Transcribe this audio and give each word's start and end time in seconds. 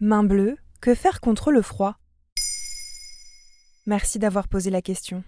Main 0.00 0.24
bleue, 0.24 0.56
que 0.80 0.94
faire 0.94 1.20
contre 1.20 1.52
le 1.52 1.60
froid? 1.60 1.96
Merci 3.86 4.18
d'avoir 4.18 4.48
posé 4.48 4.70
la 4.70 4.80
question. 4.80 5.22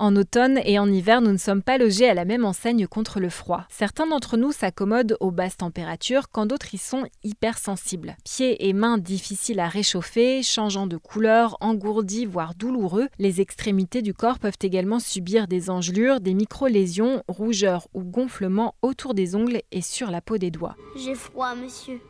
En 0.00 0.14
automne 0.14 0.60
et 0.64 0.78
en 0.78 0.90
hiver, 0.90 1.20
nous 1.20 1.32
ne 1.32 1.38
sommes 1.38 1.62
pas 1.62 1.76
logés 1.76 2.08
à 2.08 2.14
la 2.14 2.24
même 2.24 2.44
enseigne 2.44 2.86
contre 2.86 3.18
le 3.18 3.30
froid. 3.30 3.64
Certains 3.68 4.06
d'entre 4.06 4.36
nous 4.36 4.52
s'accommodent 4.52 5.16
aux 5.18 5.32
basses 5.32 5.56
températures 5.56 6.30
quand 6.30 6.46
d'autres 6.46 6.72
y 6.72 6.78
sont 6.78 7.04
hypersensibles. 7.24 8.16
Pieds 8.24 8.68
et 8.68 8.72
mains 8.72 8.98
difficiles 8.98 9.58
à 9.58 9.68
réchauffer, 9.68 10.44
changeant 10.44 10.86
de 10.86 10.96
couleur, 10.96 11.56
engourdis 11.60 12.26
voire 12.26 12.54
douloureux, 12.54 13.08
les 13.18 13.40
extrémités 13.40 14.00
du 14.00 14.14
corps 14.14 14.38
peuvent 14.38 14.58
également 14.62 15.00
subir 15.00 15.48
des 15.48 15.68
engelures, 15.68 16.20
des 16.20 16.34
micro-lésions, 16.34 17.24
rougeurs 17.26 17.88
ou 17.92 18.04
gonflements 18.04 18.76
autour 18.82 19.14
des 19.14 19.34
ongles 19.34 19.62
et 19.72 19.82
sur 19.82 20.12
la 20.12 20.20
peau 20.20 20.38
des 20.38 20.52
doigts. 20.52 20.76
J'ai 20.96 21.16
froid, 21.16 21.56
monsieur. 21.56 22.00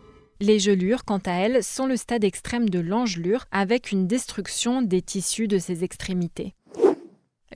Les 0.41 0.61
gelures, 0.61 1.05
quant 1.05 1.20
à 1.27 1.33
elles, 1.33 1.64
sont 1.64 1.86
le 1.86 1.97
stade 1.97 2.22
extrême 2.22 2.69
de 2.69 2.78
l'engelure 2.78 3.47
avec 3.50 3.91
une 3.91 4.06
destruction 4.06 4.83
des 4.83 5.03
tissus 5.03 5.48
de 5.48 5.59
ces 5.59 5.83
extrémités. 5.83 6.55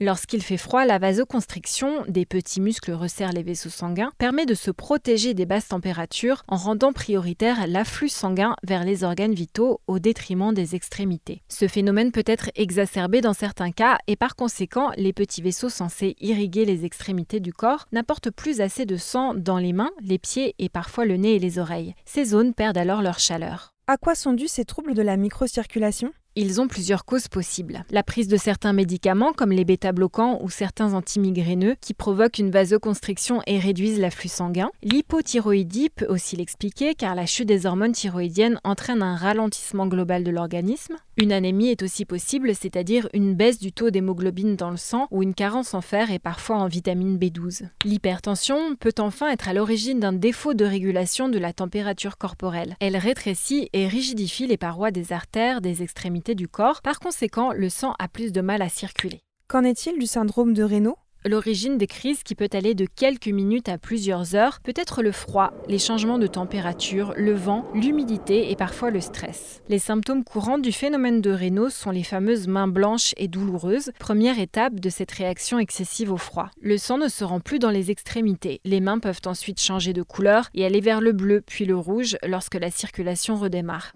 Lorsqu'il 0.01 0.41
fait 0.41 0.57
froid, 0.57 0.85
la 0.85 0.97
vasoconstriction, 0.97 2.03
des 2.07 2.25
petits 2.25 2.61
muscles 2.61 2.93
resserrent 2.93 3.31
les 3.31 3.43
vaisseaux 3.43 3.69
sanguins, 3.69 4.11
permet 4.17 4.47
de 4.47 4.55
se 4.55 4.71
protéger 4.71 5.35
des 5.35 5.45
basses 5.45 5.67
températures 5.67 6.43
en 6.47 6.57
rendant 6.57 6.93
prioritaire 6.93 7.67
l'afflux 7.67 8.09
sanguin 8.09 8.55
vers 8.63 8.83
les 8.83 9.03
organes 9.03 9.35
vitaux 9.35 9.81
au 9.85 9.99
détriment 9.99 10.53
des 10.53 10.73
extrémités. 10.73 11.43
Ce 11.47 11.67
phénomène 11.67 12.11
peut 12.11 12.23
être 12.25 12.49
exacerbé 12.55 13.21
dans 13.21 13.33
certains 13.33 13.71
cas 13.71 13.99
et 14.07 14.15
par 14.15 14.35
conséquent, 14.35 14.91
les 14.97 15.13
petits 15.13 15.43
vaisseaux 15.43 15.69
censés 15.69 16.15
irriguer 16.19 16.65
les 16.65 16.85
extrémités 16.85 17.39
du 17.39 17.53
corps 17.53 17.85
n'apportent 17.91 18.31
plus 18.31 18.61
assez 18.61 18.85
de 18.85 18.97
sang 18.97 19.35
dans 19.35 19.59
les 19.59 19.73
mains, 19.73 19.91
les 20.01 20.17
pieds 20.17 20.55
et 20.57 20.69
parfois 20.69 21.05
le 21.05 21.17
nez 21.17 21.35
et 21.35 21.39
les 21.39 21.59
oreilles. 21.59 21.93
Ces 22.05 22.25
zones 22.25 22.55
perdent 22.55 22.77
alors 22.77 23.03
leur 23.03 23.19
chaleur. 23.19 23.73
À 23.85 23.97
quoi 23.97 24.15
sont 24.15 24.33
dus 24.33 24.47
ces 24.47 24.65
troubles 24.65 24.93
de 24.95 25.01
la 25.01 25.17
microcirculation? 25.17 26.13
Ils 26.35 26.61
ont 26.61 26.67
plusieurs 26.67 27.05
causes 27.05 27.27
possibles. 27.27 27.85
La 27.91 28.03
prise 28.03 28.27
de 28.27 28.37
certains 28.37 28.73
médicaments 28.73 29.33
comme 29.33 29.51
les 29.51 29.65
bêta-bloquants 29.65 30.39
ou 30.41 30.49
certains 30.49 30.93
antimigraineux 30.93 31.75
qui 31.81 31.93
provoquent 31.93 32.39
une 32.39 32.51
vasoconstriction 32.51 33.41
et 33.47 33.59
réduisent 33.59 33.99
l'afflux 33.99 34.29
sanguin. 34.29 34.71
L'hypothyroïdie 34.83 35.89
peut 35.89 36.07
aussi 36.07 36.35
l'expliquer 36.35 36.95
car 36.95 37.15
la 37.15 37.25
chute 37.25 37.47
des 37.47 37.65
hormones 37.65 37.93
thyroïdiennes 37.93 38.59
entraîne 38.63 39.01
un 39.01 39.15
ralentissement 39.15 39.87
global 39.87 40.23
de 40.23 40.31
l'organisme. 40.31 40.95
Une 41.15 41.31
anémie 41.31 41.69
est 41.69 41.83
aussi 41.83 42.05
possible, 42.05 42.55
c'est-à-dire 42.55 43.07
une 43.13 43.35
baisse 43.35 43.59
du 43.59 43.71
taux 43.71 43.91
d'hémoglobine 43.91 44.55
dans 44.55 44.71
le 44.71 44.77
sang 44.77 45.07
ou 45.11 45.21
une 45.21 45.35
carence 45.35 45.75
en 45.75 45.81
fer 45.81 46.09
et 46.09 46.17
parfois 46.17 46.57
en 46.57 46.67
vitamine 46.67 47.19
B12. 47.19 47.67
L'hypertension 47.85 48.75
peut 48.75 48.95
enfin 48.97 49.29
être 49.29 49.47
à 49.47 49.53
l'origine 49.53 49.99
d'un 49.99 50.13
défaut 50.13 50.55
de 50.55 50.65
régulation 50.65 51.29
de 51.29 51.37
la 51.37 51.53
température 51.53 52.17
corporelle. 52.17 52.75
Elle 52.79 52.97
rétrécit 52.97 53.69
et 53.73 53.87
rigidifie 53.87 54.47
les 54.47 54.57
parois 54.57 54.89
des 54.89 55.13
artères, 55.13 55.61
des 55.61 55.83
extrémités 55.83 56.33
du 56.33 56.47
corps. 56.47 56.81
Par 56.81 56.99
conséquent, 56.99 57.51
le 57.53 57.69
sang 57.69 57.93
a 57.99 58.07
plus 58.07 58.31
de 58.31 58.41
mal 58.41 58.63
à 58.63 58.69
circuler. 58.69 59.19
Qu'en 59.47 59.63
est-il 59.63 59.99
du 59.99 60.07
syndrome 60.07 60.53
de 60.53 60.63
Raynaud? 60.63 60.97
L'origine 61.25 61.77
des 61.77 61.87
crises, 61.87 62.23
qui 62.23 62.35
peut 62.35 62.49
aller 62.51 62.75
de 62.75 62.85
quelques 62.85 63.27
minutes 63.27 63.69
à 63.69 63.77
plusieurs 63.77 64.35
heures, 64.35 64.59
peut 64.61 64.73
être 64.75 65.01
le 65.01 65.11
froid, 65.11 65.53
les 65.67 65.79
changements 65.79 66.19
de 66.19 66.27
température, 66.27 67.13
le 67.15 67.33
vent, 67.33 67.65
l'humidité 67.73 68.51
et 68.51 68.55
parfois 68.55 68.91
le 68.91 68.99
stress. 68.99 69.61
Les 69.69 69.79
symptômes 69.79 70.23
courants 70.23 70.57
du 70.57 70.71
phénomène 70.71 71.21
de 71.21 71.31
Raynaud 71.31 71.69
sont 71.69 71.91
les 71.91 72.03
fameuses 72.03 72.47
mains 72.47 72.67
blanches 72.67 73.13
et 73.17 73.27
douloureuses, 73.27 73.91
première 73.99 74.39
étape 74.39 74.79
de 74.79 74.89
cette 74.89 75.11
réaction 75.11 75.59
excessive 75.59 76.11
au 76.11 76.17
froid. 76.17 76.49
Le 76.61 76.77
sang 76.77 76.97
ne 76.97 77.07
se 77.07 77.23
rend 77.23 77.39
plus 77.39 77.59
dans 77.59 77.71
les 77.71 77.89
extrémités. 77.89 78.59
Les 78.65 78.81
mains 78.81 78.99
peuvent 78.99 79.21
ensuite 79.25 79.61
changer 79.61 79.93
de 79.93 80.03
couleur 80.03 80.49
et 80.53 80.65
aller 80.65 80.81
vers 80.81 80.99
le 80.99 81.13
bleu 81.13 81.41
puis 81.45 81.65
le 81.65 81.77
rouge 81.77 82.17
lorsque 82.25 82.55
la 82.55 82.71
circulation 82.71 83.37
redémarre. 83.37 83.93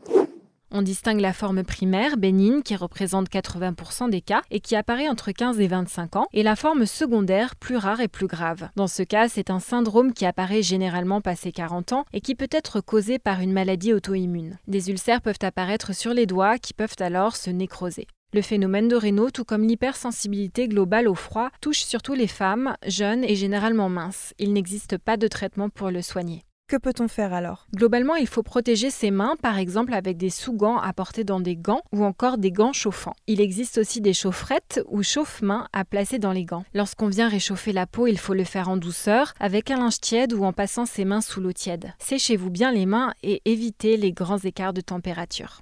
On 0.69 0.81
distingue 0.81 1.21
la 1.21 1.31
forme 1.31 1.63
primaire, 1.63 2.17
bénigne, 2.17 2.61
qui 2.61 2.75
représente 2.75 3.29
80% 3.29 4.09
des 4.09 4.19
cas 4.21 4.41
et 4.51 4.59
qui 4.59 4.75
apparaît 4.75 5.07
entre 5.07 5.31
15 5.31 5.59
et 5.61 5.67
25 5.67 6.17
ans, 6.17 6.27
et 6.33 6.43
la 6.43 6.57
forme 6.57 6.85
secondaire, 6.85 7.55
plus 7.55 7.77
rare 7.77 8.01
et 8.01 8.09
plus 8.09 8.27
grave. 8.27 8.69
Dans 8.75 8.87
ce 8.87 9.03
cas, 9.03 9.29
c'est 9.29 9.49
un 9.49 9.59
syndrome 9.59 10.13
qui 10.13 10.25
apparaît 10.25 10.61
généralement 10.61 11.21
passé 11.21 11.53
40 11.53 11.93
ans 11.93 12.05
et 12.11 12.19
qui 12.19 12.35
peut 12.35 12.49
être 12.51 12.81
causé 12.81 13.17
par 13.17 13.39
une 13.39 13.53
maladie 13.53 13.93
auto-immune. 13.93 14.57
Des 14.67 14.89
ulcères 14.89 15.21
peuvent 15.21 15.35
apparaître 15.41 15.95
sur 15.95 16.13
les 16.13 16.25
doigts 16.25 16.57
qui 16.57 16.73
peuvent 16.73 16.95
alors 16.99 17.37
se 17.37 17.49
nécroser. 17.49 18.07
Le 18.33 18.41
phénomène 18.41 18.89
de 18.89 18.97
Raynaud, 18.97 19.31
tout 19.31 19.45
comme 19.45 19.65
l'hypersensibilité 19.65 20.67
globale 20.67 21.07
au 21.07 21.15
froid, 21.15 21.49
touche 21.61 21.79
surtout 21.79 22.13
les 22.13 22.27
femmes, 22.27 22.75
jeunes 22.85 23.23
et 23.23 23.35
généralement 23.35 23.87
minces. 23.87 24.33
Il 24.37 24.51
n'existe 24.51 24.97
pas 24.97 25.15
de 25.15 25.29
traitement 25.29 25.69
pour 25.69 25.91
le 25.91 26.01
soigner. 26.01 26.43
Que 26.67 26.75
peut-on 26.75 27.07
faire 27.07 27.33
alors? 27.33 27.65
Globalement, 27.73 28.15
il 28.15 28.27
faut 28.27 28.43
protéger 28.43 28.89
ses 28.89 29.09
mains, 29.09 29.37
par 29.41 29.57
exemple 29.57 29.93
avec 29.93 30.17
des 30.17 30.29
sous-gants 30.29 30.77
à 30.77 30.91
porter 30.91 31.23
dans 31.23 31.39
des 31.39 31.55
gants 31.55 31.81
ou 31.93 32.03
encore 32.03 32.37
des 32.37 32.51
gants 32.51 32.73
chauffants. 32.73 33.15
Il 33.25 33.39
existe 33.39 33.77
aussi 33.77 34.01
des 34.01 34.13
chaufferettes 34.13 34.81
ou 34.89 35.01
chauffe-mains 35.01 35.69
à 35.71 35.85
placer 35.85 36.19
dans 36.19 36.33
les 36.33 36.43
gants. 36.43 36.65
Lorsqu'on 36.73 37.07
vient 37.07 37.29
réchauffer 37.29 37.71
la 37.71 37.87
peau, 37.87 38.07
il 38.07 38.19
faut 38.19 38.33
le 38.33 38.43
faire 38.43 38.67
en 38.67 38.75
douceur, 38.75 39.33
avec 39.39 39.71
un 39.71 39.77
linge 39.77 40.01
tiède 40.01 40.33
ou 40.33 40.43
en 40.43 40.51
passant 40.51 40.85
ses 40.85 41.05
mains 41.05 41.21
sous 41.21 41.39
l'eau 41.39 41.53
tiède. 41.53 41.93
Séchez-vous 41.99 42.49
bien 42.49 42.73
les 42.73 42.85
mains 42.85 43.13
et 43.23 43.41
évitez 43.45 43.95
les 43.95 44.11
grands 44.11 44.39
écarts 44.39 44.73
de 44.73 44.81
température. 44.81 45.61